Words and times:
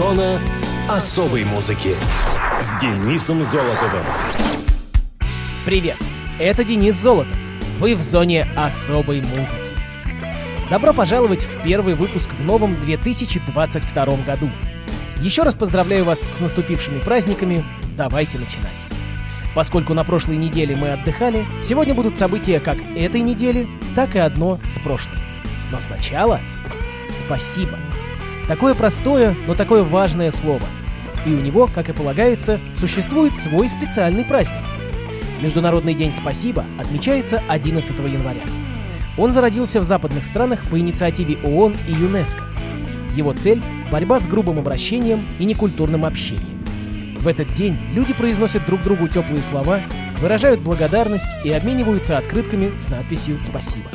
Зона 0.00 0.40
особой 0.88 1.44
музыки 1.44 1.94
с 2.58 2.80
Денисом 2.80 3.44
Золотовым. 3.44 4.02
Привет, 5.66 5.98
это 6.38 6.64
Денис 6.64 6.94
Золотов. 6.94 7.36
Вы 7.78 7.94
в 7.94 8.00
зоне 8.00 8.46
особой 8.56 9.20
музыки. 9.20 9.60
Добро 10.70 10.94
пожаловать 10.94 11.42
в 11.42 11.62
первый 11.64 11.92
выпуск 11.92 12.30
в 12.30 12.42
новом 12.42 12.80
2022 12.80 14.04
году. 14.24 14.48
Еще 15.18 15.42
раз 15.42 15.54
поздравляю 15.54 16.06
вас 16.06 16.20
с 16.20 16.40
наступившими 16.40 17.00
праздниками. 17.00 17.62
Давайте 17.94 18.38
начинать. 18.38 18.70
Поскольку 19.54 19.92
на 19.92 20.04
прошлой 20.04 20.38
неделе 20.38 20.76
мы 20.76 20.92
отдыхали, 20.92 21.44
сегодня 21.62 21.92
будут 21.92 22.16
события 22.16 22.58
как 22.58 22.78
этой 22.96 23.20
недели, 23.20 23.68
так 23.94 24.16
и 24.16 24.18
одно 24.18 24.58
с 24.72 24.78
прошлой. 24.78 25.18
Но 25.70 25.78
сначала 25.82 26.40
спасибо. 27.10 27.76
Такое 28.50 28.74
простое, 28.74 29.36
но 29.46 29.54
такое 29.54 29.84
важное 29.84 30.32
слово. 30.32 30.66
И 31.24 31.28
у 31.28 31.40
него, 31.40 31.70
как 31.72 31.88
и 31.88 31.92
полагается, 31.92 32.58
существует 32.74 33.36
свой 33.36 33.68
специальный 33.68 34.24
праздник. 34.24 34.64
Международный 35.40 35.94
день 35.94 36.12
спасибо 36.12 36.64
отмечается 36.76 37.40
11 37.46 37.96
января. 37.96 38.42
Он 39.16 39.30
зародился 39.30 39.78
в 39.78 39.84
западных 39.84 40.24
странах 40.24 40.64
по 40.68 40.80
инициативе 40.80 41.38
ООН 41.44 41.76
и 41.86 41.92
ЮНЕСКО. 41.92 42.42
Его 43.14 43.34
цель– 43.34 43.62
борьба 43.92 44.18
с 44.18 44.26
грубым 44.26 44.58
обращением 44.58 45.24
и 45.38 45.44
некультурным 45.44 46.04
общением. 46.04 46.60
В 47.20 47.28
этот 47.28 47.52
день 47.52 47.78
люди 47.94 48.12
произносят 48.14 48.66
друг 48.66 48.82
другу 48.82 49.06
теплые 49.06 49.44
слова, 49.44 49.78
выражают 50.18 50.58
благодарность 50.58 51.30
и 51.44 51.52
обмениваются 51.52 52.18
открытками 52.18 52.76
с 52.76 52.88
надписью 52.88 53.40
«Спасибо». 53.40 53.88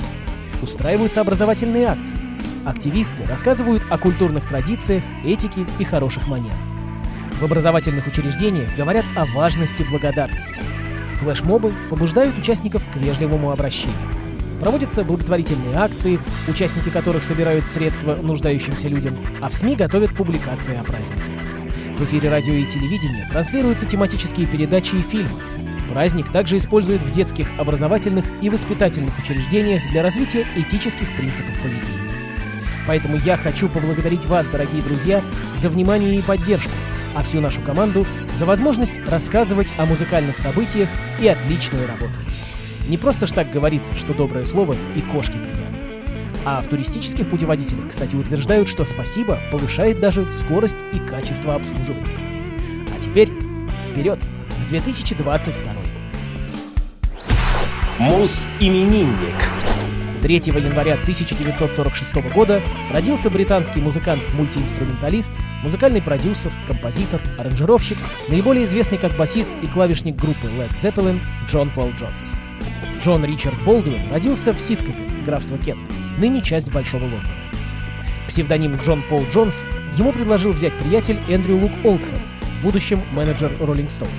Устраиваются 0.62 1.20
образовательные 1.20 1.88
акции. 1.88 2.35
Активисты 2.66 3.24
рассказывают 3.28 3.84
о 3.92 3.98
культурных 4.00 4.48
традициях, 4.48 5.04
этике 5.24 5.68
и 5.78 5.84
хороших 5.84 6.28
манерах. 6.28 6.58
В 7.40 7.44
образовательных 7.44 8.08
учреждениях 8.08 8.76
говорят 8.76 9.06
о 9.16 9.26
важности 9.26 9.84
благодарности. 9.84 10.62
Флешмобы 11.20 11.74
побуждают 11.92 12.36
участников 12.40 12.82
к 12.92 12.96
вежливому 12.98 13.52
обращению. 13.52 13.96
Проводятся 14.60 15.04
благотворительные 15.04 15.76
акции, 15.76 16.20
участники 16.48 16.90
которых 16.90 17.24
собирают 17.24 17.68
средства 17.68 18.16
нуждающимся 18.16 18.88
людям, 18.88 19.16
а 19.42 19.50
в 19.50 19.54
СМИ 19.54 19.76
готовят 19.76 20.16
публикации 20.16 20.76
о 20.76 20.84
празднике. 20.84 21.22
В 21.98 22.04
эфире 22.06 22.32
радио 22.32 22.54
и 22.54 22.66
телевидения 22.66 23.28
транслируются 23.30 23.86
тематические 23.86 24.48
передачи 24.48 24.96
и 24.96 25.02
фильмы. 25.04 25.30
Праздник 25.94 26.32
также 26.32 26.58
используют 26.58 27.02
в 27.04 27.12
детских, 27.12 27.48
образовательных 27.60 28.26
и 28.42 28.50
воспитательных 28.50 29.20
учреждениях 29.20 29.84
для 29.92 30.02
развития 30.02 30.48
этических 30.56 31.16
принципов 31.16 31.54
поведения. 31.62 32.15
Поэтому 32.88 33.18
я 33.18 33.38
хочу 33.38 33.68
поблагодарить 33.68 34.26
вас, 34.26 34.48
дорогие 34.48 34.82
друзья, 34.82 35.22
за 35.56 35.70
внимание 35.70 36.20
и 36.20 36.22
поддержку, 36.22 36.72
а 37.16 37.24
всю 37.24 37.42
нашу 37.42 37.62
команду 37.62 38.06
за 38.36 38.46
возможность 38.46 39.00
рассказывать 39.08 39.72
о 39.78 39.86
музыкальных 39.86 40.38
событиях 40.38 40.90
и 41.20 41.28
отличную 41.28 41.88
работу. 41.88 42.14
Не 42.88 42.98
просто 42.98 43.26
ж 43.26 43.32
так 43.32 43.52
говорится, 43.52 43.96
что 43.96 44.14
доброе 44.14 44.46
слово 44.46 44.76
и 44.96 45.02
кошки 45.02 45.32
приятны. 45.32 45.66
А 46.46 46.62
в 46.62 46.68
туристических 46.68 47.28
путеводителях, 47.28 47.90
кстати, 47.90 48.16
утверждают, 48.16 48.70
что 48.70 48.86
спасибо 48.86 49.40
повышает 49.52 50.00
даже 50.00 50.26
скорость 50.32 50.78
и 50.94 51.00
качество 51.00 51.56
обслуживания. 51.56 52.06
А 52.96 53.04
теперь 53.04 53.30
вперед 53.92 54.20
в 54.50 54.70
2022. 54.70 55.74
Мус-именинник. 57.98 59.75
3 60.26 60.42
января 60.48 60.94
1946 60.94 62.16
года 62.34 62.60
родился 62.92 63.30
британский 63.30 63.80
музыкант-мультиинструменталист, 63.80 65.32
музыкальный 65.62 66.02
продюсер, 66.02 66.52
композитор, 66.68 67.22
аранжировщик, 67.38 68.00
наиболее 68.28 68.66
известный 68.66 68.98
как 68.98 69.16
басист 69.16 69.52
и 69.62 69.68
клавишник 69.68 70.16
группы 70.16 70.48
Led 70.48 70.74
Zeppelin 70.78 71.20
Джон 71.48 71.70
Пол 71.70 71.92
Джонс. 72.00 72.32
Джон 73.04 73.24
Ричард 73.24 73.64
Болдуин 73.64 74.02
родился 74.12 74.52
в 74.52 74.60
Ситкопе, 74.60 74.96
графство 75.28 75.60
Кент, 75.60 75.88
ныне 76.18 76.42
часть 76.42 76.72
Большого 76.72 77.04
Лондона. 77.04 77.30
Псевдоним 78.28 78.78
Джон 78.78 79.04
Пол 79.04 79.24
Джонс 79.32 79.62
ему 79.96 80.12
предложил 80.12 80.54
взять 80.54 80.74
приятель 80.80 81.20
Эндрю 81.30 81.58
Лук 81.58 81.72
Олдхэм, 81.84 82.20
будущем 82.64 83.00
менеджер 83.12 83.52
Rolling 83.60 83.90
Stones. 83.90 84.10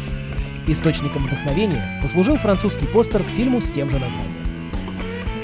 Источником 0.68 1.26
вдохновения 1.26 2.00
послужил 2.00 2.36
французский 2.36 2.86
постер 2.86 3.24
к 3.24 3.28
фильму 3.30 3.60
с 3.60 3.72
тем 3.72 3.90
же 3.90 3.98
названием. 3.98 4.45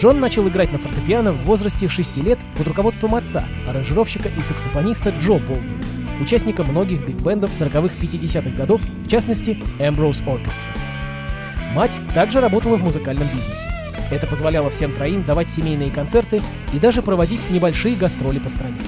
Джон 0.02 0.18
начал 0.18 0.48
играть 0.48 0.72
на 0.72 0.80
фортепиано 0.80 1.30
в 1.30 1.44
возрасте 1.44 1.88
6 1.88 2.16
лет 2.16 2.36
под 2.56 2.66
руководством 2.66 3.14
отца, 3.14 3.44
аранжировщика 3.68 4.28
и 4.36 4.42
саксофониста 4.42 5.10
Джо 5.10 5.34
Болдуина, 5.34 5.80
участника 6.20 6.64
многих 6.64 7.06
биг-бендов 7.06 7.52
40-х-50-х 7.52 8.50
годов, 8.50 8.80
в 9.04 9.08
частности, 9.08 9.56
Ambrose 9.78 10.24
Orchestra. 10.24 10.64
Мать 11.76 12.00
также 12.14 12.41
работала 12.41 12.76
в 12.78 12.82
музыкальном 12.82 13.28
бизнесе. 13.28 13.64
Это 14.10 14.26
позволяло 14.26 14.70
всем 14.70 14.92
троим 14.92 15.22
давать 15.22 15.48
семейные 15.48 15.91
концерты 15.91 16.42
и 16.74 16.80
даже 16.80 17.00
проводить 17.00 17.48
небольшие 17.48 17.94
гастроли 17.94 18.41
по 18.41 18.48
стране. 18.48 18.80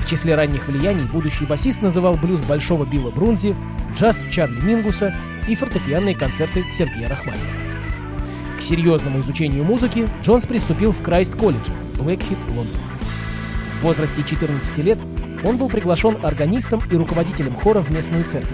В 0.00 0.04
числе 0.04 0.34
ранних 0.34 0.68
влияний 0.68 1.06
будущий 1.06 1.46
басист 1.46 1.80
называл 1.80 2.16
блюз 2.16 2.42
Большого 2.42 2.84
Билла 2.84 3.10
Брунзи, 3.10 3.56
джаз 3.94 4.26
Чарли 4.30 4.60
Мингуса 4.60 5.14
и 5.48 5.54
фортепианные 5.54 6.14
концерты 6.14 6.62
Сергея 6.70 7.08
Рахманинова. 7.08 7.65
К 8.56 8.62
серьезному 8.62 9.20
изучению 9.20 9.64
музыки 9.64 10.08
Джонс 10.22 10.46
приступил 10.46 10.92
в 10.92 11.02
Крайст-колледже, 11.02 11.72
Блэкхит, 11.98 12.38
Лондон. 12.54 12.80
В 13.80 13.82
возрасте 13.82 14.22
14 14.22 14.78
лет 14.78 14.98
он 15.44 15.58
был 15.58 15.68
приглашен 15.68 16.24
органистом 16.24 16.82
и 16.90 16.96
руководителем 16.96 17.54
хора 17.54 17.80
в 17.80 17.90
местную 17.90 18.24
церковь. 18.24 18.50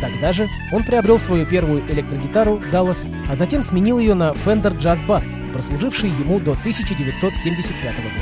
Тогда 0.00 0.32
же 0.32 0.48
он 0.72 0.84
приобрел 0.84 1.18
свою 1.18 1.44
первую 1.44 1.82
электрогитару 1.90 2.60
Dallas, 2.72 3.10
а 3.28 3.34
затем 3.34 3.62
сменил 3.62 3.98
ее 3.98 4.14
на 4.14 4.30
Fender 4.30 4.78
Jazz 4.78 5.04
Bass, 5.06 5.36
прослуживший 5.52 6.10
ему 6.10 6.38
до 6.38 6.52
1975 6.52 7.96
года. 7.96 8.14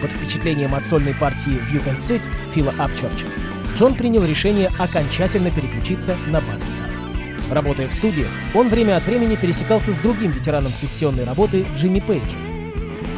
Под 0.00 0.12
впечатлением 0.12 0.74
от 0.74 0.84
сольной 0.84 1.14
партии 1.14 1.60
«You 1.72 1.82
Can 1.84 1.96
Sit» 1.96 2.22
Фила 2.52 2.74
Апчерча 2.78 3.26
Джон 3.76 3.94
принял 3.94 4.24
решение 4.24 4.70
окончательно 4.78 5.50
переключиться 5.50 6.16
на 6.26 6.40
бас-гитару. 6.40 6.73
Работая 7.54 7.86
в 7.86 7.92
студиях, 7.94 8.26
он 8.52 8.68
время 8.68 8.96
от 8.96 9.06
времени 9.06 9.36
пересекался 9.36 9.92
с 9.94 9.98
другим 9.98 10.32
ветераном 10.32 10.74
сессионной 10.74 11.22
работы 11.22 11.64
Джимми 11.76 12.00
Пейджем. 12.00 12.40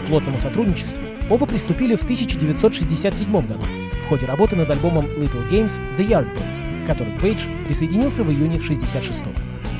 К 0.04 0.08
плотному 0.08 0.36
сотрудничеству 0.38 0.98
оба 1.30 1.46
приступили 1.46 1.96
в 1.96 2.02
1967 2.02 3.32
году 3.32 3.64
в 4.04 4.08
ходе 4.10 4.26
работы 4.26 4.54
над 4.54 4.70
альбомом 4.70 5.06
Little 5.06 5.50
Games 5.50 5.80
The 5.96 6.06
Yardbirds, 6.06 6.84
к 6.84 6.86
которым 6.86 7.18
Пейдж 7.18 7.46
присоединился 7.66 8.24
в 8.24 8.30
июне 8.30 8.60
66 8.60 9.24
-го. 9.24 9.34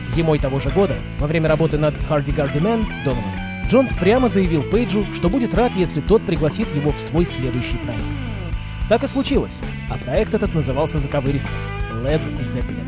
Зимой 0.08 0.38
того 0.38 0.58
же 0.58 0.70
года, 0.70 0.94
во 1.18 1.26
время 1.26 1.50
работы 1.50 1.76
над 1.76 1.94
Hardy 2.08 2.34
Man, 2.34 2.86
Донован, 3.04 3.68
Джонс 3.68 3.92
прямо 3.92 4.28
заявил 4.28 4.62
Пейджу, 4.62 5.04
что 5.14 5.28
будет 5.28 5.52
рад, 5.52 5.72
если 5.76 6.00
тот 6.00 6.24
пригласит 6.24 6.74
его 6.74 6.92
в 6.92 7.00
свой 7.02 7.26
следующий 7.26 7.76
проект. 7.76 8.04
Так 8.88 9.04
и 9.04 9.06
случилось, 9.06 9.58
а 9.90 9.98
проект 9.98 10.32
этот 10.32 10.54
назывался 10.54 10.98
заковыристо 10.98 11.50
Led 12.02 12.38
Zeppelin. 12.40 12.85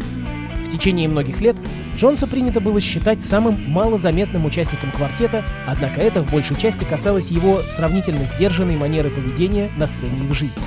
В 0.68 0.70
течение 0.70 1.08
многих 1.08 1.40
лет 1.40 1.56
Джонса 1.96 2.26
принято 2.26 2.60
было 2.60 2.78
считать 2.78 3.22
самым 3.22 3.56
малозаметным 3.70 4.44
участником 4.44 4.90
квартета, 4.92 5.42
однако 5.66 6.00
это 6.02 6.20
в 6.20 6.30
большей 6.30 6.56
части 6.56 6.84
касалось 6.84 7.30
его 7.30 7.62
сравнительно 7.70 8.24
сдержанной 8.24 8.76
манеры 8.76 9.08
поведения 9.08 9.70
на 9.78 9.86
сцене 9.86 10.18
и 10.24 10.28
в 10.28 10.34
жизни. 10.34 10.62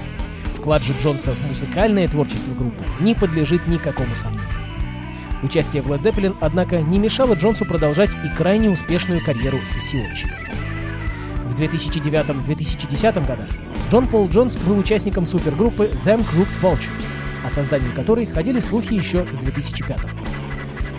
Вклад 0.56 0.82
же 0.82 0.94
Джонса 1.00 1.32
в 1.32 1.50
музыкальное 1.50 2.08
творчество 2.08 2.52
группы 2.56 2.84
не 3.00 3.14
подлежит 3.14 3.68
никакому 3.68 4.16
сомнению. 4.16 4.50
Участие 5.44 5.84
в 5.84 5.92
Led 5.92 6.00
Zeppelin, 6.00 6.36
однако, 6.40 6.82
не 6.82 6.98
мешало 6.98 7.36
Джонсу 7.36 7.66
продолжать 7.66 8.12
и 8.26 8.36
крайне 8.36 8.72
успешную 8.72 9.24
карьеру 9.24 9.60
сессионщика. 9.66 10.36
В 11.46 11.60
2009-2010 11.60 13.28
годах 13.28 13.50
Джон 13.92 14.08
Пол 14.08 14.30
Джонс 14.30 14.56
был 14.56 14.80
участником 14.80 15.28
супергруппы 15.28 15.92
Them 16.06 16.26
Crooked 16.26 16.62
Vultures, 16.62 17.21
о 17.44 17.50
создании 17.50 17.92
которой 17.92 18.26
ходили 18.26 18.60
слухи 18.60 18.94
еще 18.94 19.26
с 19.32 19.38
2005 19.38 19.98
-го. 20.00 20.10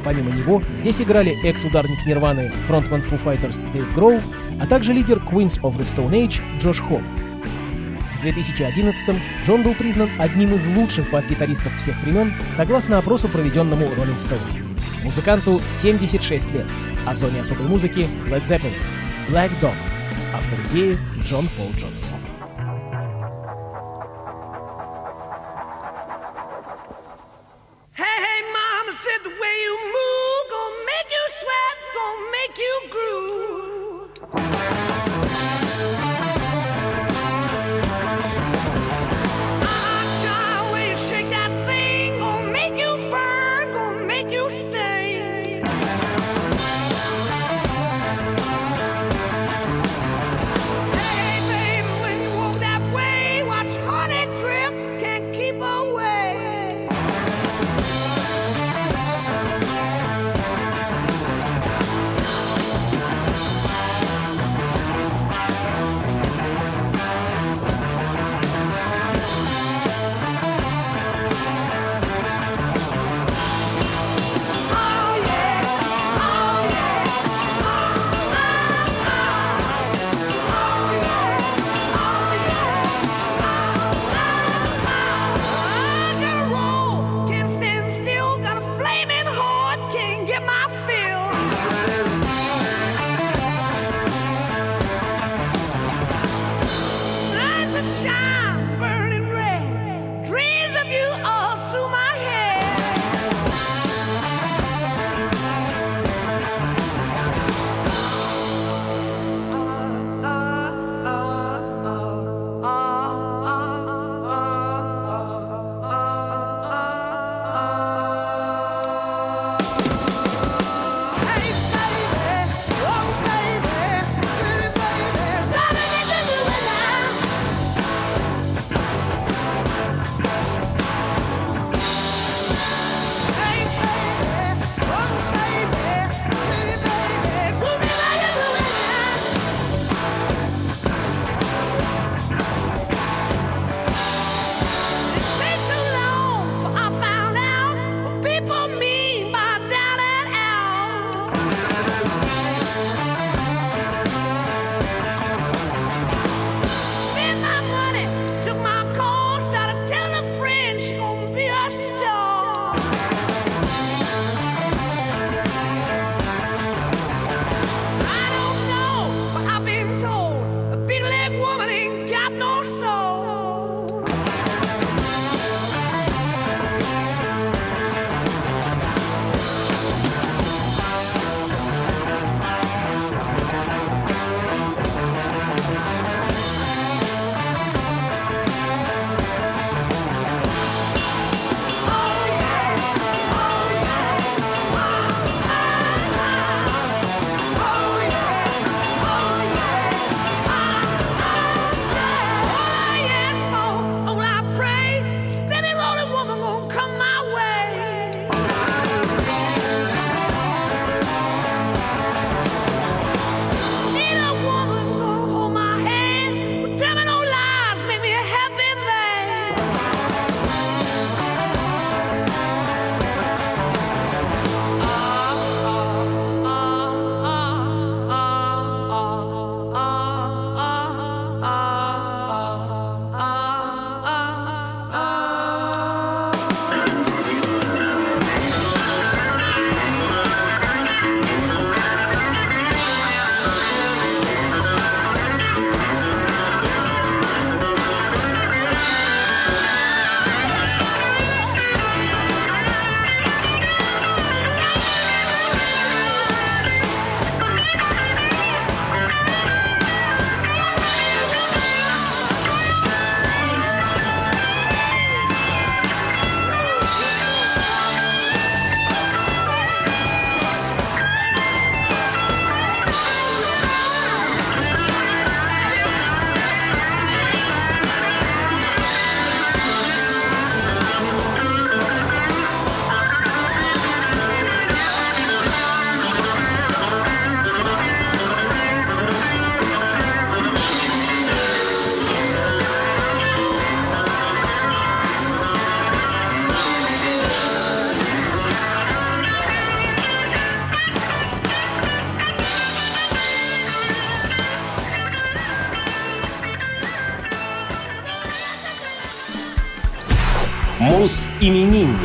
Помимо 0.04 0.32
него, 0.32 0.62
здесь 0.74 1.00
играли 1.00 1.38
экс-ударник 1.44 2.04
Нирваны, 2.06 2.50
фронтмен 2.66 3.00
Foo 3.00 3.22
Fighters 3.22 3.64
Дэйв 3.72 3.94
Гроу, 3.94 4.20
а 4.60 4.66
также 4.66 4.92
лидер 4.92 5.18
Queens 5.18 5.60
of 5.60 5.76
the 5.78 5.84
Stone 5.84 6.10
Age 6.10 6.40
Джош 6.60 6.80
Холл. 6.80 7.02
В 8.20 8.24
2011-м 8.24 9.16
Джон 9.44 9.62
был 9.62 9.74
признан 9.74 10.08
одним 10.18 10.54
из 10.54 10.66
лучших 10.68 11.10
бас-гитаристов 11.10 11.76
всех 11.76 12.00
времен, 12.02 12.32
согласно 12.52 12.98
опросу, 12.98 13.28
проведенному 13.28 13.84
Rolling 13.86 14.18
Stone. 14.18 14.72
Музыканту 15.04 15.60
76 15.68 16.52
лет, 16.52 16.66
а 17.04 17.14
в 17.14 17.16
зоне 17.16 17.40
особой 17.40 17.66
музыки 17.66 18.06
Led 18.28 18.44
Zeppelin, 18.44 18.72
Black 19.28 19.50
Dog, 19.60 19.74
автор 20.32 20.58
идеи 20.70 20.96
Джон 21.24 21.48
Пол 21.56 21.70
Джонс. 21.76 22.10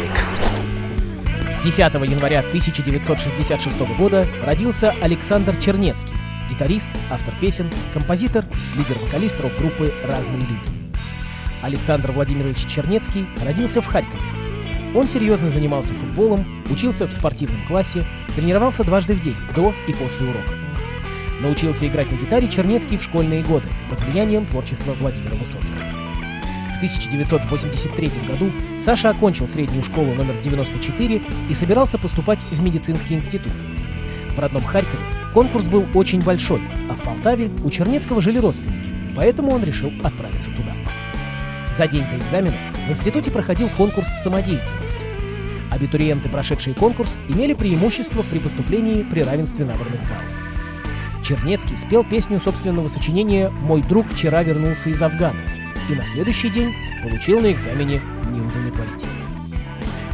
Мус-именинник. 0.08 1.64
10 1.64 1.80
января 2.10 2.40
1966 2.40 3.80
года 3.98 4.28
родился 4.46 4.94
Александр 5.02 5.56
Чернецкий, 5.58 6.14
гитарист, 6.50 6.92
автор 7.10 7.34
песен, 7.42 7.70
композитор, 7.94 8.46
лидер-вокалист 8.78 9.40
рок-группы 9.42 9.94
«Разные 10.06 10.40
люди». 10.40 10.70
Александр 11.62 12.12
Владимирович 12.12 12.66
Чернецкий 12.68 13.28
родился 13.44 13.82
в 13.82 13.88
Харькове. 13.88 14.22
Он 14.96 15.08
серьезно 15.08 15.50
занимался 15.50 15.94
футболом, 15.94 16.64
учился 16.70 17.08
в 17.08 17.12
спортивном 17.12 17.66
классе, 17.68 18.06
тренировался 18.36 18.84
дважды 18.84 19.16
в 19.16 19.22
день, 19.22 19.36
до 19.56 19.74
и 19.88 19.94
после 19.94 20.28
уроков. 20.28 20.54
Научился 21.42 21.88
играть 21.88 22.10
на 22.12 22.16
гитаре 22.16 22.48
Чернецкий 22.48 22.98
в 22.98 23.04
школьные 23.04 23.44
годы 23.44 23.68
под 23.90 24.02
влиянием 24.02 24.46
творчества 24.46 24.94
Владимира 25.00 25.36
Высоцкого. 25.36 25.78
В 26.78 26.80
1983 26.80 28.12
году 28.28 28.52
Саша 28.80 29.10
окончил 29.10 29.48
среднюю 29.48 29.84
школу 29.84 30.14
номер 30.14 30.36
94 30.44 31.24
и 31.50 31.54
собирался 31.56 31.98
поступать 31.98 32.38
в 32.52 32.62
медицинский 32.62 33.16
институт. 33.16 33.52
В 34.36 34.38
родном 34.38 34.62
Харькове 34.62 35.00
конкурс 35.34 35.66
был 35.66 35.88
очень 35.96 36.22
большой, 36.22 36.62
а 36.88 36.94
в 36.94 37.02
Полтаве 37.02 37.50
у 37.64 37.72
Чернецкого 37.72 38.22
жили 38.22 38.38
родственники, 38.38 38.92
поэтому 39.16 39.54
он 39.54 39.64
решил 39.64 39.92
отправиться 40.04 40.52
туда. 40.52 40.74
За 41.72 41.88
день 41.88 42.04
до 42.12 42.24
экзаменов 42.24 42.60
в 42.88 42.92
институте 42.92 43.32
проходил 43.32 43.70
конкурс 43.70 44.10
самодеятельности. 44.22 45.04
Абитуриенты, 45.72 46.30
прошедшие 46.30 46.76
конкурс, 46.76 47.18
имели 47.28 47.56
преимущество 47.56 48.22
при 48.30 48.38
поступлении 48.38 49.02
при 49.02 49.22
равенстве 49.22 49.66
набранных 49.66 50.02
баллов. 50.02 51.24
Чернецкий 51.24 51.76
спел 51.76 52.04
песню 52.04 52.40
собственного 52.40 52.88
сочинения 52.88 53.50
«Мой 53.50 53.82
друг 53.82 54.08
вчера 54.08 54.44
вернулся 54.44 54.90
из 54.90 55.02
Афгана», 55.02 55.40
и 55.90 55.96
на 55.96 56.06
следующий 56.06 56.50
день 56.50 56.76
получил 57.04 57.40
на 57.40 57.52
экзамене 57.52 58.02
неудовлетворительно. 58.32 59.14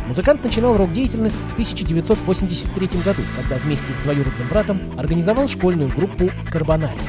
Музыкант 0.08 0.44
начинал 0.44 0.77
рок-деятельность 0.77 1.38
в 1.38 1.53
1983 1.53 2.88
году, 3.01 3.22
когда 3.36 3.58
вместе 3.58 3.94
с 3.94 4.01
двоюродным 4.01 4.48
братом 4.50 4.80
организовал 4.98 5.48
школьную 5.48 5.89
группу 5.89 6.30
«Карбонарий». 6.51 7.00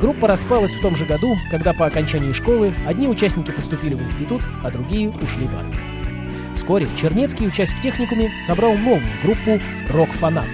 Группа 0.00 0.26
распалась 0.26 0.74
в 0.74 0.80
том 0.80 0.96
же 0.96 1.04
году, 1.04 1.36
когда 1.50 1.72
по 1.72 1.86
окончании 1.86 2.32
школы 2.32 2.74
одни 2.86 3.06
участники 3.06 3.50
поступили 3.50 3.94
в 3.94 4.02
институт, 4.02 4.42
а 4.64 4.70
другие 4.70 5.10
ушли 5.10 5.46
в 5.46 5.54
армию. 5.54 5.80
Вскоре 6.56 6.88
Чернецкий, 7.00 7.46
учась 7.46 7.70
в 7.70 7.80
техникуме, 7.80 8.30
собрал 8.44 8.74
новую 8.74 9.02
группу 9.22 9.60
«Рок-фанат», 9.90 10.46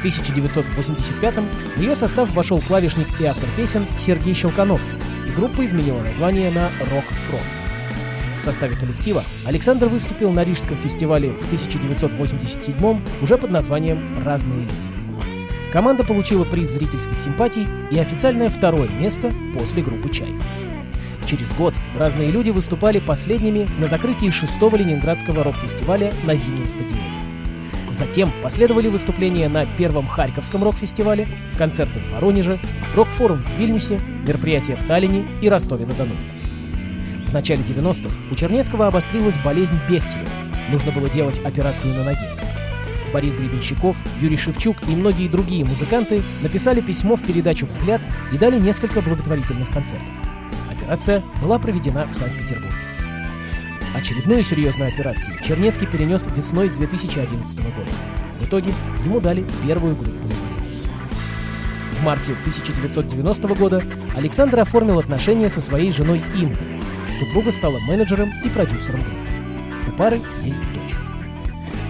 в 0.00 0.04
1985-м 0.04 1.44
в 1.76 1.80
ее 1.80 1.94
состав 1.94 2.32
вошел 2.32 2.58
клавишник 2.60 3.06
и 3.20 3.26
автор 3.26 3.48
песен 3.56 3.86
Сергей 3.98 4.32
Щелкановцев, 4.32 4.98
группа 5.40 5.64
изменила 5.64 6.02
название 6.02 6.50
на 6.50 6.68
«Рок 6.92 7.04
Фронт». 7.28 7.42
В 8.38 8.42
составе 8.42 8.76
коллектива 8.76 9.24
Александр 9.46 9.86
выступил 9.86 10.32
на 10.32 10.44
Рижском 10.44 10.76
фестивале 10.76 11.30
в 11.30 11.46
1987 11.46 13.00
уже 13.22 13.38
под 13.38 13.50
названием 13.50 13.98
«Разные 14.22 14.60
люди». 14.60 14.74
Команда 15.72 16.04
получила 16.04 16.44
приз 16.44 16.68
зрительских 16.68 17.18
симпатий 17.18 17.66
и 17.90 17.98
официальное 17.98 18.50
второе 18.50 18.88
место 19.00 19.32
после 19.56 19.82
группы 19.82 20.10
«Чайка». 20.10 20.42
Через 21.26 21.52
год 21.54 21.72
разные 21.98 22.30
люди 22.30 22.50
выступали 22.50 22.98
последними 22.98 23.66
на 23.78 23.86
закрытии 23.86 24.30
шестого 24.30 24.76
Ленинградского 24.76 25.42
рок-фестиваля 25.42 26.12
на 26.24 26.36
Зимнем 26.36 26.68
стадионе. 26.68 27.19
Затем 27.90 28.30
последовали 28.42 28.88
выступления 28.88 29.48
на 29.48 29.66
первом 29.66 30.06
Харьковском 30.06 30.62
рок-фестивале, 30.62 31.26
концерты 31.58 31.98
в 32.00 32.12
Воронеже, 32.12 32.60
рок-форум 32.94 33.42
в 33.42 33.58
Вильнюсе, 33.58 34.00
мероприятия 34.26 34.76
в 34.76 34.86
Таллине 34.86 35.26
и 35.42 35.48
Ростове-на-Дону. 35.48 36.14
В 37.26 37.32
начале 37.32 37.62
90-х 37.62 38.14
у 38.30 38.34
Чернецкого 38.34 38.86
обострилась 38.86 39.38
болезнь 39.38 39.78
Бехтерева. 39.88 40.28
Нужно 40.70 40.92
было 40.92 41.10
делать 41.10 41.40
операцию 41.44 41.94
на 41.94 42.04
ноге. 42.04 42.28
Борис 43.12 43.34
Гребенщиков, 43.34 43.96
Юрий 44.20 44.36
Шевчук 44.36 44.76
и 44.88 44.94
многие 44.94 45.28
другие 45.28 45.64
музыканты 45.64 46.22
написали 46.42 46.80
письмо 46.80 47.16
в 47.16 47.22
передачу 47.22 47.66
«Взгляд» 47.66 48.00
и 48.32 48.38
дали 48.38 48.58
несколько 48.58 49.00
благотворительных 49.00 49.68
концертов. 49.70 50.08
Операция 50.70 51.22
была 51.42 51.58
проведена 51.58 52.06
в 52.06 52.16
Санкт-Петербурге. 52.16 52.79
Очередную 53.94 54.44
серьезную 54.44 54.92
операцию 54.92 55.36
Чернецкий 55.44 55.86
перенес 55.86 56.28
весной 56.36 56.68
2011 56.68 57.58
года. 57.58 57.90
В 58.38 58.46
итоге 58.46 58.72
ему 59.04 59.20
дали 59.20 59.44
первую 59.66 59.96
группу 59.96 60.12
инвалидности. 60.12 60.88
В 61.98 62.04
марте 62.04 62.32
1990 62.32 63.48
года 63.56 63.82
Александр 64.14 64.60
оформил 64.60 64.98
отношения 65.00 65.50
со 65.50 65.60
своей 65.60 65.90
женой 65.90 66.22
Ингой. 66.34 66.80
Супруга 67.18 67.50
стала 67.50 67.78
менеджером 67.80 68.30
и 68.44 68.48
продюсером 68.48 69.00
группы. 69.00 69.88
У 69.88 69.92
пары 69.92 70.20
есть 70.42 70.62
дочь. 70.72 70.94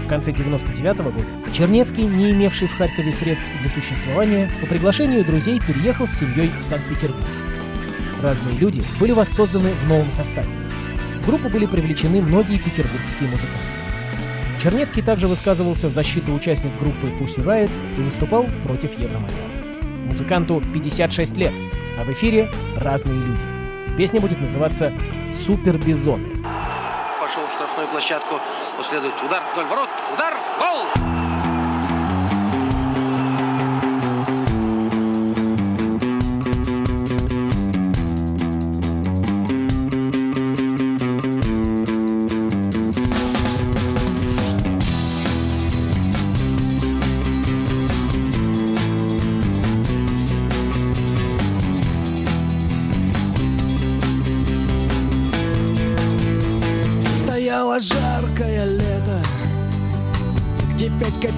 В 0.04 0.08
конце 0.08 0.32
99 0.32 0.98
года 1.00 1.18
Чернецкий, 1.52 2.04
не 2.04 2.32
имевший 2.32 2.66
в 2.66 2.76
Харькове 2.76 3.12
средств 3.12 3.46
для 3.60 3.70
существования, 3.70 4.50
по 4.60 4.66
приглашению 4.66 5.24
друзей 5.24 5.60
переехал 5.60 6.08
с 6.08 6.18
семьей 6.18 6.50
в 6.60 6.64
Санкт-Петербург. 6.64 7.22
Разные 8.22 8.56
люди 8.56 8.82
были 8.98 9.12
воссозданы 9.12 9.70
в 9.84 9.88
новом 9.88 10.10
составе. 10.10 10.48
Группу 11.30 11.48
были 11.48 11.64
привлечены 11.64 12.20
многие 12.20 12.58
петербургские 12.58 13.30
музыканты. 13.30 13.56
Чернецкий 14.60 15.00
также 15.00 15.28
высказывался 15.28 15.86
в 15.86 15.92
защиту 15.92 16.34
участниц 16.34 16.76
группы 16.76 17.06
Pussy 17.06 17.44
Riot 17.44 17.70
и 17.96 18.00
выступал 18.00 18.46
против 18.64 18.98
Евромайдана. 18.98 19.40
Музыканту 20.06 20.60
56 20.74 21.36
лет, 21.36 21.52
а 22.00 22.02
в 22.02 22.10
эфире 22.10 22.48
разные 22.76 23.14
люди. 23.14 23.42
Песня 23.96 24.20
будет 24.20 24.40
называться 24.40 24.92
«Супер 25.32 25.78
Бизоны». 25.78 26.26
Пошел 27.20 27.46
в 27.46 27.52
штрафную 27.54 27.86
площадку, 27.92 28.40
последует 28.76 29.14
удар 29.24 29.40
вдоль 29.52 29.66
ворот, 29.66 29.88
удар, 30.12 30.34
гол! 30.58 31.19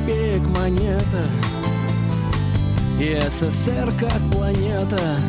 Копеек 0.02 0.42
монета, 0.42 1.24
и 2.98 3.20
СССР 3.28 3.92
как 3.98 4.20
планета, 4.32 5.20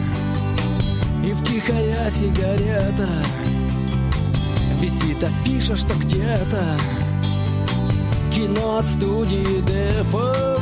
и 1.24 1.34
втихаря 1.34 2.10
сигарета. 2.10 3.08
Висит 4.80 5.24
афиша, 5.24 5.76
что 5.76 5.94
где-то 5.96 6.78
кино 8.32 8.78
от 8.78 8.88
студии 8.88 9.62
ДФ. 9.62 10.58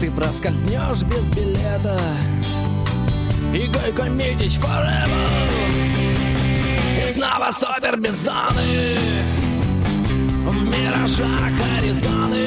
Ты 0.00 0.10
проскользнешь 0.12 1.02
без 1.02 1.28
билета, 1.30 1.98
и 3.52 3.66
Гойко 3.66 4.04
Митич 4.04 4.58
forever. 4.58 5.50
И 7.04 7.14
снова 7.14 7.50
супер 7.50 7.98
бизоны 7.98 9.25
В 10.46 10.62
миражах 10.62 11.52
Аризоны. 11.76 12.46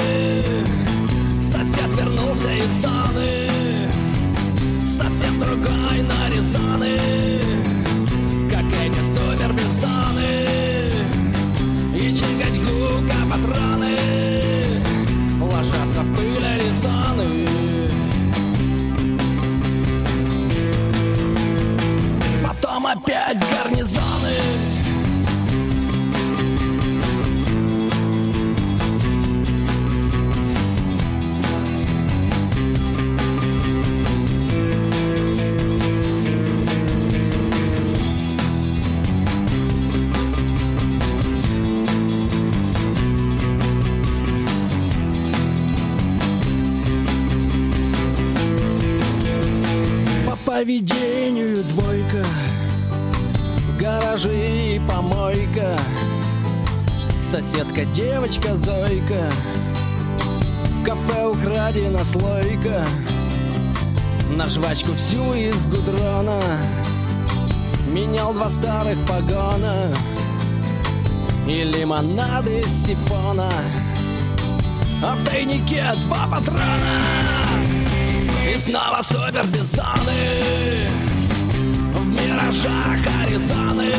Сосед 1.51 1.94
вернулся 1.98 2.53
из 2.53 2.65
зоны. 2.82 3.50
Совсем 4.98 5.38
другой 5.39 6.01
нарезаны 6.03 6.98
Как 8.50 8.65
эти 8.65 9.00
супер 9.15 9.51
бизоны 9.53 10.94
И 11.94 12.13
Чингачгука 12.13 13.18
патроны. 13.29 13.98
Ложатся 15.41 16.01
в 16.01 16.15
пыль 16.15 16.46
Аризоны. 16.46 17.48
Потом 22.46 22.88
опять 22.88 23.39
гарнизоны 23.39 24.58
поведению 50.59 51.55
двойка 51.69 52.25
гаражи 53.79 54.75
и 54.75 54.81
помойка. 54.85 55.79
Соседка 57.31 57.85
девочка 57.85 58.57
Зойка 58.57 59.31
В 60.65 60.83
кафе 60.83 61.27
украдена 61.27 62.03
слойка. 62.03 62.85
На 64.31 64.49
жвачку 64.49 64.95
всю 64.95 65.33
из 65.33 65.65
гудрона 65.65 66.41
Менял 67.87 68.33
два 68.33 68.49
старых 68.49 68.97
погона 69.05 69.95
И 71.47 71.63
лимонад 71.63 72.45
из 72.47 72.85
сифона. 72.85 73.49
А 75.01 75.15
в 75.15 75.23
тайнике 75.23 75.85
два 76.03 76.27
патрона 76.27 77.38
снова 78.59 79.01
супер 79.01 79.45
бизоны 79.47 80.87
В 81.93 82.07
миражах 82.07 82.99
Аризоны. 83.21 83.93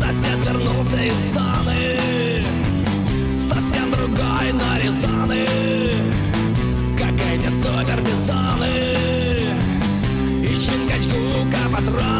Сосед 0.00 0.38
вернулся 0.44 1.00
из 1.02 1.14
зоны 1.32 1.98
Совсем 3.48 3.90
другой 3.90 4.52
нарезаны 4.52 5.46
Как 6.98 7.14
эти 7.14 7.50
супер 7.62 8.00
бизоны 8.00 8.74
И 10.42 10.58
чингачгука 10.58 11.58
патроны 11.72 12.13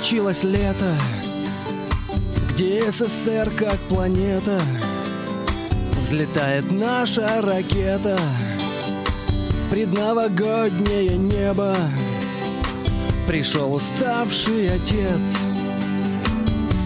закончилось 0.00 0.44
лето. 0.44 0.94
Где 2.48 2.90
СССР 2.90 3.50
как 3.50 3.76
планета? 3.80 4.58
Взлетает 5.98 6.70
наша 6.70 7.42
ракета. 7.42 8.18
В 9.50 9.70
предновогоднее 9.70 11.18
небо 11.18 11.76
Пришел 13.26 13.74
уставший 13.74 14.74
отец. 14.74 15.48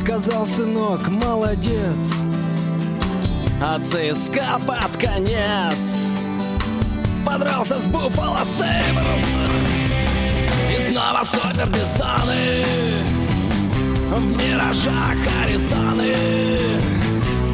Сказал, 0.00 0.46
сынок, 0.46 1.08
молодец 1.08 2.14
А 3.62 3.78
ЦСКА 3.78 4.60
под 4.66 4.96
конец 4.98 5.78
Подрался 7.24 7.80
с 7.80 7.86
Буффало 7.86 8.40
Сейбрс 8.44 9.54
и 9.62 9.63
снова 10.94 11.24
супер 11.24 11.66
бизоны 11.70 12.64
В 14.10 14.20
миражах 14.20 15.18
Аризоны. 15.42 16.14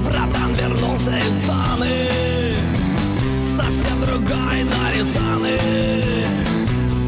Братан 0.05 0.53
вернулся 0.53 1.17
из 1.17 1.47
зоны 1.47 2.55
Совсем 3.57 4.01
другой 4.03 4.65
нарезаны 4.65 5.59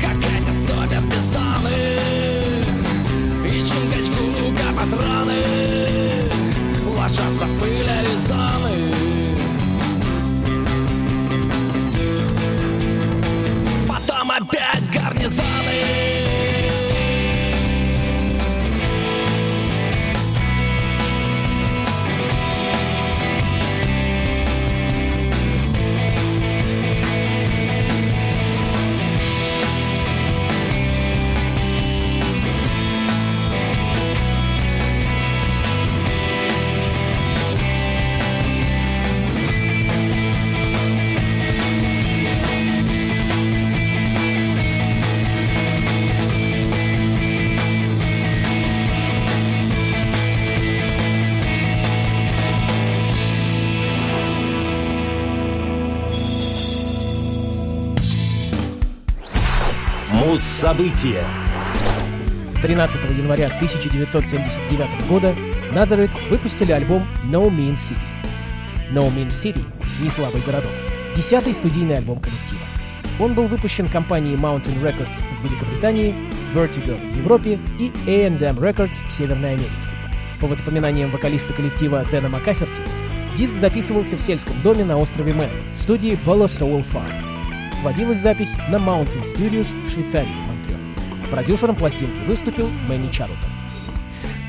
Как 0.00 0.16
эти 0.16 0.52
супер 0.66 1.02
бизоны 1.10 1.80
И 3.46 3.62
чингачгука 3.62 4.68
патроны. 4.75 5.45
Ложатся 6.97 7.51
Муз-события. 60.62 61.25
13 62.62 63.00
января 63.18 63.46
1979 63.46 65.08
года 65.08 65.34
Nazareth 65.72 66.12
выпустили 66.30 66.70
альбом 66.70 67.04
No 67.25 67.50
Mean 67.50 67.75
City. 67.75 68.06
No 68.92 69.12
Mean 69.12 69.28
City— 69.28 69.64
не 70.00 70.08
слабый 70.08 70.40
городок. 70.42 70.70
Десятый 71.16 71.52
студийный 71.52 71.96
альбом 71.96 72.20
коллектива. 72.20 72.60
Он 73.18 73.34
был 73.34 73.48
выпущен 73.48 73.88
компанией 73.88 74.36
Mountain 74.36 74.80
Records 74.80 75.20
в 75.40 75.44
Великобритании, 75.44 76.14
Vertigo 76.54 76.96
в 77.12 77.16
Европе 77.18 77.58
и 77.80 77.90
A&M 78.06 78.56
Records 78.58 79.04
в 79.08 79.12
Северной 79.12 79.54
Америке. 79.54 79.70
По 80.40 80.46
воспоминаниям 80.46 81.10
вокалиста 81.10 81.52
коллектива 81.54 82.06
Дэна 82.08 82.28
Маккаферти, 82.28 82.82
диск 83.36 83.56
записывался 83.56 84.16
в 84.16 84.20
сельском 84.20 84.54
доме 84.62 84.84
на 84.84 84.96
острове 84.96 85.34
Мэн, 85.34 85.50
в 85.76 85.82
студии 85.82 86.16
Bella 86.25 86.46
Stowell 86.46 86.84
Farm. 86.92 87.75
Сводилась 87.75 88.20
запись 88.20 88.54
на 88.70 88.76
Mountain 88.76 89.25
Studios 89.25 89.75
в 89.86 89.90
Швейцарии. 89.90 90.51
Продюсером 91.32 91.76
пластинки 91.76 92.21
выступил 92.26 92.68
Мэнни 92.86 93.10
Чарлтон. 93.10 93.38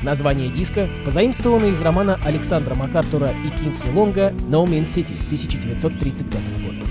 Название 0.02 0.50
диска 0.50 0.86
позаимствовано 1.06 1.64
из 1.64 1.80
романа 1.80 2.20
Александра 2.22 2.74
МакАртура 2.74 3.30
и 3.30 3.58
Кингсли 3.58 3.88
Лонга 3.88 4.34
«No 4.50 4.66
Mean 4.66 4.82
City» 4.82 5.16
1935 5.24 6.34
года. 6.62 6.86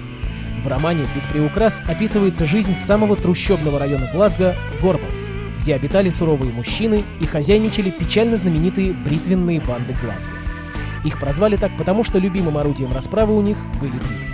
В 0.63 0.67
романе 0.67 1.05
без 1.15 1.27
приукрас 1.27 1.79
описывается 1.87 2.47
жизнь 2.47 2.73
самого 2.73 3.15
трущобного 3.15 3.77
района 3.77 4.09
Глазго– 4.11 4.55
Горбалс, 4.81 5.29
где 5.61 5.75
обитали 5.75 6.09
суровые 6.09 6.51
мужчины 6.51 7.03
и 7.21 7.27
хозяйничали 7.27 7.91
печально 7.91 8.37
знаменитые 8.37 8.93
бритвенные 8.93 9.61
банды 9.61 9.95
Глазго. 10.01 10.33
Их 11.05 11.19
прозвали 11.19 11.55
так 11.55 11.77
потому, 11.77 12.03
что 12.03 12.17
любимым 12.17 12.57
орудием 12.57 12.91
расправы 12.93 13.37
у 13.37 13.43
них 13.43 13.57
были 13.79 13.91
бритвы. 13.91 14.32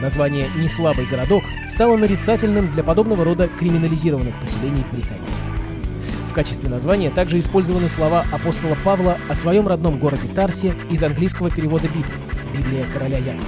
Название 0.00 0.46
«неслабый 0.56 1.06
городок» 1.06 1.42
стало 1.66 1.96
нарицательным 1.96 2.70
для 2.72 2.84
подобного 2.84 3.24
рода 3.24 3.48
криминализированных 3.48 4.34
поселений 4.40 4.84
в 4.84 4.94
Британии. 4.94 5.24
В 6.30 6.34
качестве 6.34 6.68
названия 6.68 7.10
также 7.10 7.40
использованы 7.40 7.88
слова 7.88 8.24
апостола 8.30 8.76
Павла 8.84 9.18
о 9.28 9.34
своем 9.34 9.66
родном 9.66 9.98
городе 9.98 10.28
Тарсе 10.34 10.74
из 10.88 11.02
английского 11.02 11.50
перевода 11.50 11.88
Библии 11.88 12.04
«Библия 12.56 12.86
короля 12.92 13.18
Якова». 13.18 13.44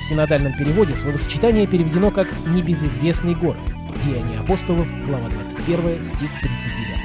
В 0.00 0.04
синодальном 0.06 0.54
переводе 0.54 0.96
словосочетание 0.96 1.66
переведено 1.66 2.10
как 2.10 2.28
«небезызвестный 2.46 3.34
город» 3.34 3.60
Деяния 4.04 4.38
апостолов, 4.38 4.88
глава 5.06 5.28
21, 5.28 6.04
стих 6.04 6.30
39. 6.40 6.98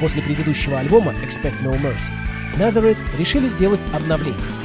После 0.00 0.22
предыдущего 0.22 0.78
альбома 0.78 1.12
«Expect 1.22 1.62
No 1.62 1.78
Mercy» 1.78 2.12
Nazareth 2.56 2.96
решили 3.18 3.48
сделать 3.48 3.80
обновление. 3.92 4.59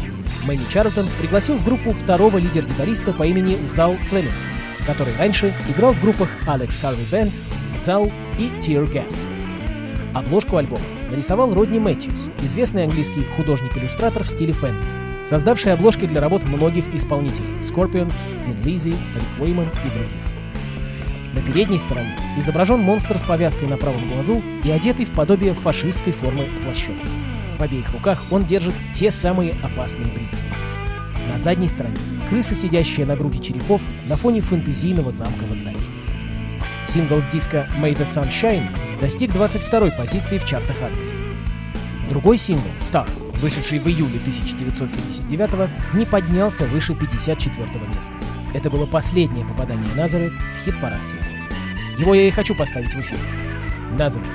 Мэнни 0.45 0.65
Чарлтон 0.69 1.07
пригласил 1.19 1.57
в 1.57 1.65
группу 1.65 1.91
второго 1.91 2.37
лидер-гитариста 2.37 3.13
по 3.13 3.23
имени 3.23 3.55
Зал 3.63 3.95
Клеменсон, 4.09 4.51
который 4.85 5.15
раньше 5.17 5.53
играл 5.67 5.93
в 5.93 6.01
группах 6.01 6.29
Alex 6.45 6.79
Harvey 6.81 7.09
Band, 7.09 7.33
Cell 7.75 8.11
и 8.37 8.51
Tear 8.59 8.87
Gas. 8.91 9.15
Обложку 10.13 10.57
альбома 10.57 10.83
нарисовал 11.09 11.53
Родни 11.53 11.79
Мэтьюс, 11.79 12.29
известный 12.43 12.83
английский 12.83 13.23
художник-иллюстратор 13.35 14.23
в 14.23 14.29
стиле 14.29 14.53
фэнтези, 14.53 14.93
создавший 15.25 15.73
обложки 15.73 16.05
для 16.05 16.21
работ 16.21 16.43
многих 16.43 16.85
исполнителей— 16.93 17.49
Scorpions, 17.61 18.15
Thin 18.45 18.63
Lizzy, 18.63 18.91
Рик 18.91 19.41
Уэйман 19.41 19.65
и 19.67 19.89
других. 19.89 20.35
На 21.33 21.41
передней 21.41 21.79
стороне 21.79 22.15
изображен 22.37 22.79
монстр 22.79 23.17
с 23.17 23.23
повязкой 23.23 23.67
на 23.67 23.77
правом 23.77 24.07
глазу 24.13 24.41
и 24.63 24.69
одетый 24.69 25.05
в 25.05 25.11
подобие 25.11 25.53
фашистской 25.53 26.13
формы 26.13 26.49
с 26.51 26.59
плащом. 26.59 26.97
В 27.57 27.61
обеих 27.61 27.91
руках 27.93 28.21
он 28.31 28.45
держит 28.45 28.73
те 28.93 29.11
самые 29.11 29.55
опасные 29.63 30.07
бритвы. 30.07 30.37
На 31.31 31.39
задней 31.39 31.67
стороне 31.67 31.97
крыса, 32.29 32.55
сидящая 32.55 33.05
на 33.05 33.15
группе 33.15 33.39
черепов 33.39 33.81
на 34.07 34.17
фоне 34.17 34.41
фэнтезийного 34.41 35.11
замка 35.11 35.43
в 35.43 35.51
отдалении. 35.51 35.75
Сингл 36.85 37.21
с 37.21 37.29
диска 37.29 37.67
«May 37.81 37.93
the 37.93 38.05
Sun 38.05 38.29
Shine» 38.29 38.65
достиг 39.01 39.31
22-й 39.31 39.91
позиции 39.91 40.37
в 40.37 40.45
чартах 40.45 40.75
Англии. 40.81 42.09
Другой 42.09 42.37
сингл 42.37 42.67
«Star», 42.79 43.09
вышедший 43.41 43.79
в 43.79 43.87
июле 43.87 44.19
1979 44.19 45.69
не 45.93 46.05
поднялся 46.05 46.65
выше 46.65 46.93
54-го 46.93 47.85
места. 47.95 48.13
Это 48.53 48.69
было 48.69 48.85
последнее 48.85 49.45
попадание 49.45 49.93
Назарет 49.95 50.31
в 50.31 50.65
хит-парад 50.65 51.05
сингла. 51.05 51.27
Его 51.97 52.13
я 52.13 52.27
и 52.27 52.31
хочу 52.31 52.55
поставить 52.55 52.93
в 52.93 52.99
эфир. 52.99 53.17
Назарет. 53.97 54.27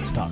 «Star». 0.00 0.30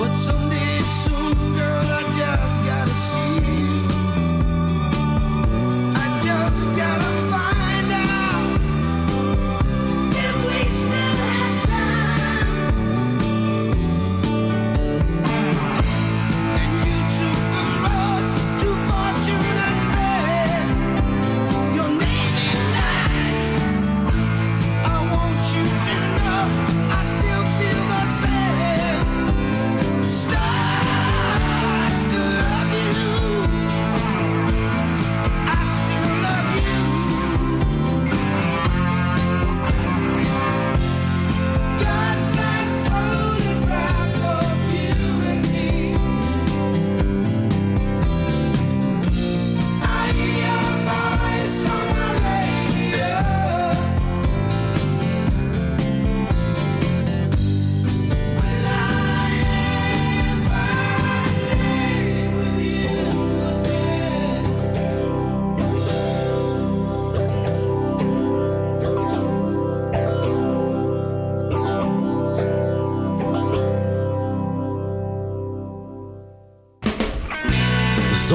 But 0.00 0.16
someday 0.16 0.69